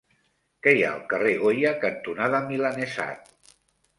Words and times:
Què 0.67 0.71
hi 0.77 0.79
ha 0.85 0.89
al 0.99 1.03
carrer 1.11 1.33
Goya 1.43 1.75
cantonada 1.83 2.39
Milanesat? 2.47 3.29